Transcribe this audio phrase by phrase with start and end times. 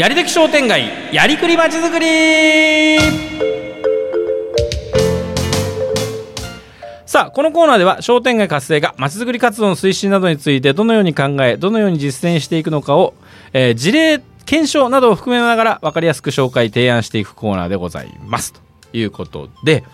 [0.00, 2.98] やり的商店街やりくりまちづくり。
[7.04, 13.12] さあこのコーナーでは商店街活性化まちづくり活動の推進などについてどのように考えどのように実践していくのかを、
[13.52, 18.54] えー事例検証などを含めながら分かりやすく紹介提案していくコーナーでございます。
[18.54, 18.60] と
[18.96, 19.84] いうことで、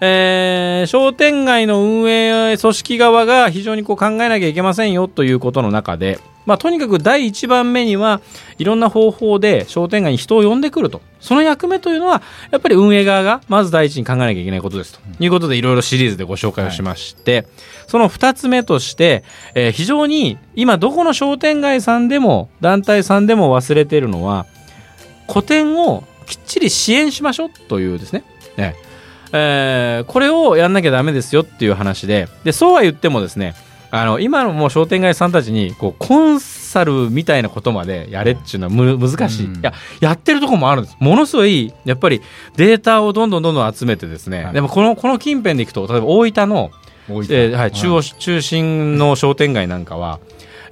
[0.00, 8.20] えー商店街の運営組織側が非常にこう考えなきゃいけませんよということの中で、まあ、とにかく第1番目には
[8.58, 11.00] いろんな方法で商店街に人を呼んでくると。
[11.20, 15.00] その役目というのはやっぱり運営側がまず第一に考えなきゃいけないことですと。
[15.22, 17.46] いうことでいろいろシリーズでご紹介をしまして、
[17.86, 19.22] その2つ目として、
[19.54, 24.46] えー非常に今どこの商店街さんでも団体さんでも忘れているのは
[25.26, 28.24] 個展をきっちり支援しましょうというですね、
[28.56, 28.74] ね。
[29.32, 32.28] えーこれをやんなきゃダメですよっていう話で。
[32.44, 33.54] でそうは言ってもですね
[33.90, 39.56] あの今のもう商店街さんたちにこうコンサルみたいなことまでやれっていうのはむ難しい、うん。
[39.56, 40.96] いややってるとこもあるんです。
[41.00, 42.22] ものすごいやっぱり
[42.56, 44.54] データをどんどんどんどん集めてですね、はい。
[44.54, 46.70] でもこのこの近辺でいくと例えば大分の
[47.08, 50.20] えーはい、中央中心の商店街なんかは、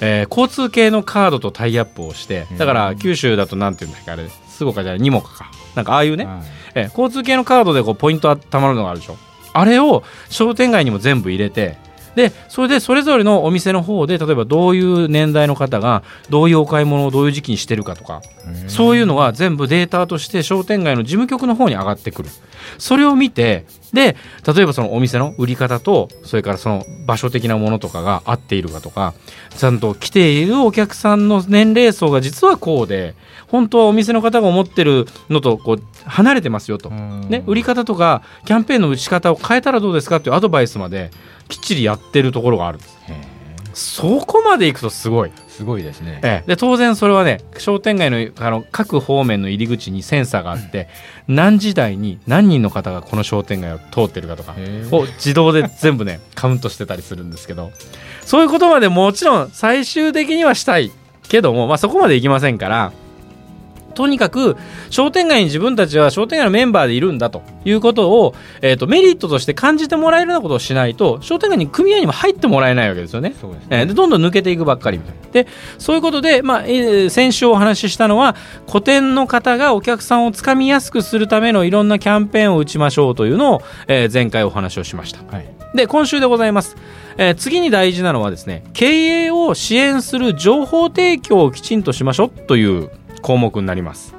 [0.01, 5.37] えー交通系のカードとタイアップをしてだから九州だとなんていうんだっけあれすごかじゃないにもか。
[5.37, 6.37] かなんかああいうね、はい。
[6.77, 9.17] えー交通系のカードでこうポイントたまるのがあるでしょ。
[9.53, 11.77] あれを商店街にも全部入れて
[12.19, 18.23] でそれでそれぞれのお店の方で例えばどういう年代の方がどういうお買い物をどういう時期にしてるかとか
[18.67, 22.31] そういうのが全部データとして商店街の事務局の方に上がってくる。
[22.79, 24.17] それを見て、で、
[24.47, 29.15] 例えばそのお店の売り方と、それからその場所的なものとかが合っているかとか、
[29.57, 33.15] ちゃんと来ているお客さんの年齢層が実はこうで、
[33.49, 36.91] 本当はお店の方が思ってるのとこう離れてますよと。
[36.91, 41.11] ね、売り方とかキャンペーンの打ち方を変えたらどうですかっていうアドバイスまで
[41.49, 42.79] きっちりやってるところがある。
[42.79, 42.97] んです。
[43.09, 43.39] へ
[43.75, 45.31] そこまで行くとすごい。
[45.31, 46.21] ーすごいですね。
[46.23, 50.89] ええ、で当然それはね商店街のあの各方面の入り口にセンサーがあって、
[51.27, 54.55] 何時台に何人の方がこの商店街を通ってるかとか
[54.93, 57.73] を自動で全部ね カウントしてたりするんですけど
[58.25, 60.93] そういうことまでもちろん最終的にはしたい
[61.29, 62.93] けども、まあ、そこまでいきませんから
[63.99, 64.57] とにかく
[64.91, 68.33] 商店街に自分たちは商店街のメンバーでいるんだということを、
[68.63, 73.35] えー、とメリットとして感じてもらえるようなことをしないと商店街に組合にも入ってもらえないわけですよね。
[73.41, 75.19] そうですねえーでどんどん抜けていくばっかりみたいな。
[75.33, 75.49] で
[75.79, 78.37] そういうことで、まあえー先週お話ししたのは
[78.69, 85.19] 個展の方がお客さんをつかみやすくするためのいろんなキャンペーンを打ちましょうというのを、えー前回お話をしました。
[85.37, 86.77] はいで今週でございます、
[87.17, 88.87] えー次に大事なのはですね経
[89.25, 92.91] 営を支援する情報提供をきちんとしましょうという
[93.21, 94.15] 項目になります。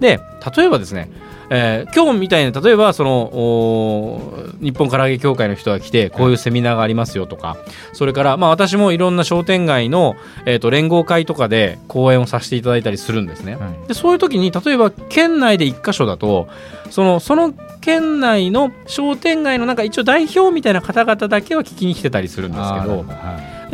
[0.00, 0.20] で
[0.56, 1.10] 例えばですね
[1.50, 7.56] えー今日みたいに例えばその日本唐揚げ協会の人が来てこういうセミナーがありますよとか
[7.92, 10.16] それからまあ私もいろんな商店街の、
[10.46, 13.56] えー、と連合会とかで講演をさせていただいたりするんですね。
[13.56, 13.88] はい。
[13.88, 16.48] でそういう時に例えば県内で1箇所だと
[16.90, 23.04] そのその県内の商店街のなんか一応代表みたいな方々だけは聞きに来てたりするんですけど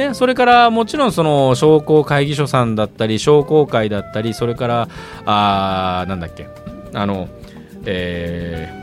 [0.01, 4.89] でそれからもちろんその商工会議所さんだったり商工会だったりそれから
[5.27, 6.49] あーなんだっけ
[6.95, 7.29] あの
[7.85, 8.81] えー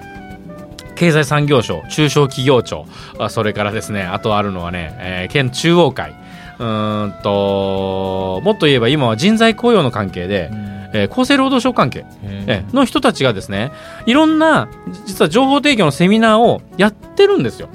[0.96, 2.86] 経済産業省中小企業庁
[3.20, 6.12] あそれからですねあとあるのはね、えー県中央会。
[6.60, 10.50] うーんともっと言えば今は人材雇用の関係で、
[10.94, 12.06] えー厚生労働省関係
[12.74, 13.72] の人たちがですね
[14.08, 14.70] いろんな
[15.06, 17.70] 実は情報提供のセミナーをやってるんですよ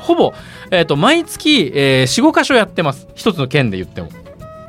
[0.00, 0.32] ほぼ、
[0.70, 3.06] えー、と毎月、えー、45箇所やってます。
[3.14, 4.10] 一つの県で言っても。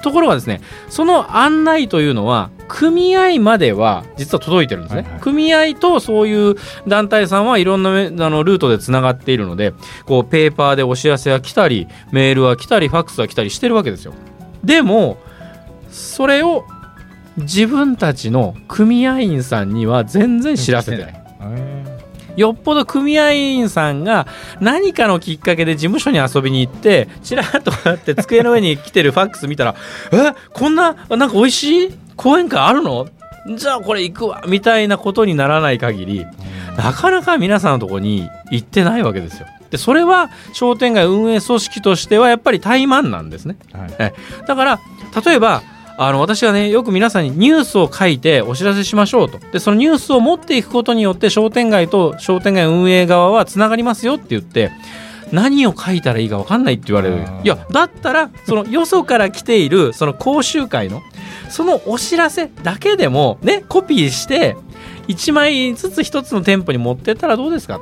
[0.01, 5.21] ところがですねその案内というのは組合までは実は届いてるんですね、はいはい。
[5.21, 6.55] 組合とそういう
[6.87, 9.73] 団体さんはいろんなめあのルートでつながっているので
[10.05, 14.13] こうペーパーでお知らせが来たりメールは来たりファックスが来たりしてるわけですよ。
[14.63, 15.17] でも
[15.89, 16.65] それを
[17.37, 21.13] 自分たちの組合員さんには全然知らせてない。
[21.13, 21.90] へ
[22.35, 24.27] よっぽど組合員さんが
[24.59, 29.75] 何かのきっかけで事務所に遊びに行ってちらっとなって机の上に来てるファックス見たら
[30.13, 30.33] 「え？
[30.53, 31.93] こんななんか美味しい？
[32.15, 33.07] 講演会あるの？
[33.57, 36.25] じゃあこれ行くわ」みたいなことにならない限り
[36.77, 39.47] なかなか皆さんのところに行ってないわけですよ。
[39.71, 43.55] でそれは商店街運営組織としてはやっぱり怠慢なんですね。
[43.73, 43.93] ーはい。
[43.99, 44.13] え。
[44.45, 44.79] だから
[45.25, 45.63] 例えば
[46.03, 49.37] あの私はねよく皆さんにニュースを書いてお知らせしましょうと。
[49.37, 54.71] でそのニュースを持っていくことによって商店街と商店街運営側はつながりますよって言って
[55.31, 57.17] 何を書いたらいいか分かんないって言われる。
[57.43, 61.03] いやだったらそのよそから来ているその講習会の
[61.51, 64.57] そのお知らせだけでもねコピーして
[65.07, 67.79] 1枚ずつ1つの店舗に持ってったらどうですか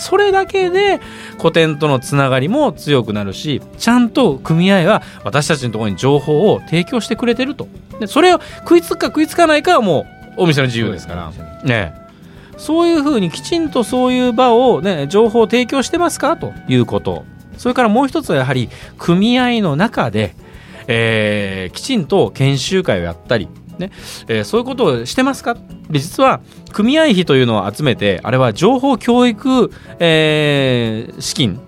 [0.00, 1.00] それだけで
[1.38, 7.68] 古典とのつながりも強くなるしちゃんと組合は私たちのところに情報を提供してくれてると。
[8.00, 10.06] でそれを食いつくか食いつかないかはも
[10.38, 11.30] うお店の自由ですから。
[11.64, 11.94] ね。
[12.56, 17.24] そういうふうにきちんとそういう場を、ね、情報を提供してますかということ。
[17.56, 20.34] それからもう一つはやはり組合の中で、
[20.86, 23.48] えー、きちんと研修会をやったり
[23.80, 23.90] ね。
[24.28, 25.56] えー、そういうことをしてますか？
[25.90, 26.40] で実は
[26.72, 31.58] 組合費というのを集めてあれは情報教育、えー、資金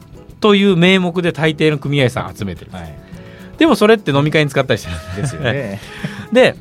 [0.40, 2.94] という名目で大抵の組合さん集めてる、はい、
[3.58, 5.80] でもそれって飲み会に使ったりしてるんですよね。
[6.32, 6.54] で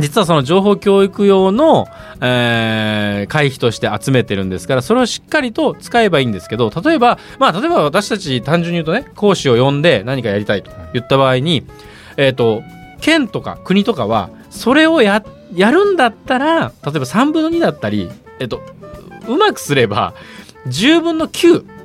[0.00, 1.88] 実はその情報教育用の、
[2.20, 11.66] えー、会費として集めてるんですからそれをしっかりと使えばいいんですけど例えばまあ例えば私たち単純に言うとね講師を呼んで何かやりたいと言った場合に、
[12.16, 12.62] えっ、ー、と
[13.00, 15.24] 県とか国とかはそれをや
[15.54, 18.60] やるんだったら例えば3分の2だったり、えっと、
[19.26, 20.14] うまくすれば
[20.66, 21.78] 10分の9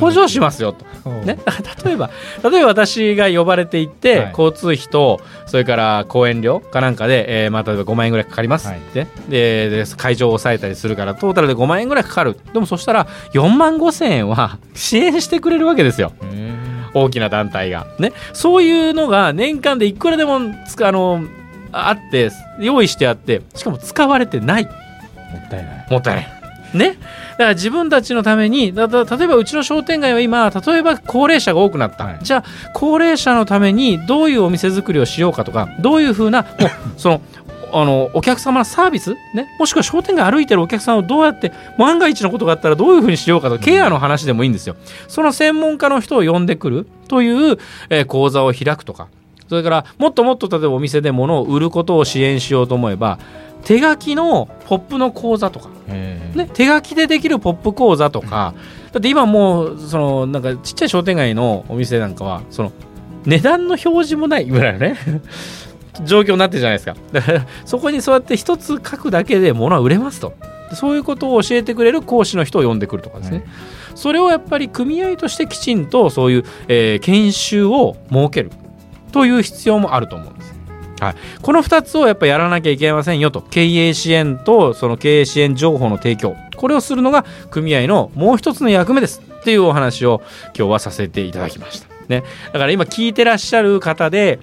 [0.00, 0.86] 補助しますよと。
[1.24, 1.38] ね、
[1.84, 2.10] 例えば
[2.42, 12.36] 例えば私が呼ばれていって、はい、交通費とそれから講演料かなんかで、えーまあ、例えば5万円ぐらいかかりますって、はい、でで会場を抑えたりするからトータルで5万円ぐらいかかる。
[12.52, 16.12] でもそしたら4万5千円は 支援してくれるわけですよ。
[16.96, 17.86] 大きな団体が。
[17.98, 21.22] ね、そういうのが年間でいくらでもあの
[21.72, 24.64] あって用意してあってしかも使われてない。
[24.64, 25.86] もったいない。
[25.90, 26.36] もったいない。
[26.74, 32.44] ね、だから自分たちのために例えばうちの商店街は今例えば高齢者が多くなった、はい、じゃあ
[32.74, 37.22] 高齢者のためにどういうお店作りをしようかとかどういうふうなもうその
[37.78, 44.76] あのお客様のサービス、ね、もしくは商店街歩いてるお客さんをどうやって万が一のことがあったらどういうふうにしようかとケアの話でもいいんですよ。
[45.08, 47.58] その専門家の人を呼んでくるという、
[47.90, 49.08] えー、講座を開くとか。
[49.48, 53.20] それからもっともっと例えばお店で物を売ることを支援しようと思えば
[53.62, 58.54] 手書きのポップの講座とか、ね、手書きでできるポップ講座とか、
[58.92, 62.72] だって今もうそのなんかちっちゃい商店街のお店なんかはその
[63.24, 64.96] 値段の表示もないぐらいのね
[66.04, 66.96] 状況になってるじゃないですか。
[67.12, 70.34] だからそこにそうやって一つ書くだけで物は売れますと。
[70.74, 73.44] そういうことを教えてくれる講師の人を呼んでくるとかですね。
[73.94, 78.50] それをやっぱり組合としてきちんとそういう、えー、研修を設ける
[79.12, 80.56] という必要もあると思うんです。
[81.00, 90.22] はい、この2つをやっぱやらなきゃいけませんよと経営支援とその経営支援情報の提供これをするのが組合のもう一つの役目ですっていうお話を
[90.56, 91.88] 今日はさせていただきました。
[92.08, 92.22] ね、
[92.52, 94.38] だから今聞いてらっしゃる方で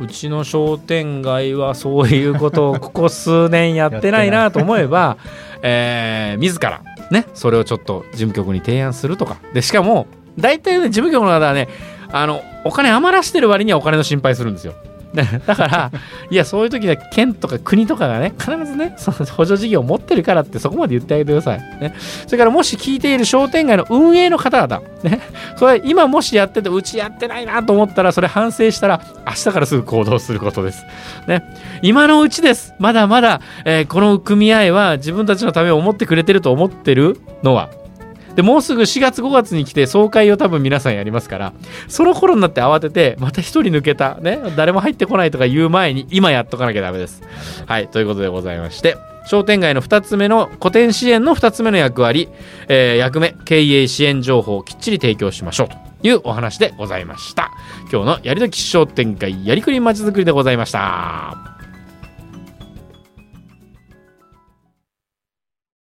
[0.00, 5.16] うちの商店街はそういうことをここ数年やってないなと思えば
[5.62, 9.36] えー、自らねそれをちょっと事務局に提案するとか。
[9.52, 10.06] でしかも
[10.38, 11.68] 大体ね事務局の方はね
[12.12, 14.74] あのお金余らしてる割にはお金の心配するんですよ
[15.46, 15.90] だから
[16.30, 21.94] いやそういう時は県とか国とかがね必ずねその 補助事業を持ってるからってそこまで言ってあげてください、ね、
[22.26, 25.20] それからもし聞いている商店街の運営の方々、ね、
[25.56, 30.84] それ今もしやっててうちやってないなと思ったらそれ反省したら明日からすぐ行動することです、
[31.26, 31.42] ね、
[31.82, 32.74] 今のうちです。
[32.78, 37.70] まだまだ、えー、この組合は自分たちのためを思ってくれてると思ってるのは。
[38.38, 41.52] でもうすぐ4月5月に来て総会を多分皆さんやりますから
[41.88, 47.20] その頃になって慌ててまた1人抜けたね誰も入ってこないとか言う前に今やっとかなきゃダメです。
[47.66, 48.96] はいということでございまして
[49.26, 52.28] 商店街の2つ目の古典支援の2つ目の役割、
[52.68, 55.76] えー、役目経営支援情報をきっちり提供しましょうと。
[56.04, 57.50] いうお話でございました。
[57.90, 61.57] 今日のやりどき商店街やりくりまちづくりでございました。